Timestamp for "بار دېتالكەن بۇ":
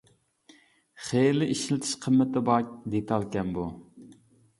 2.47-3.67